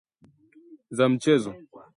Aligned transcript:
za 0.97 1.09
mchezo 1.09 1.53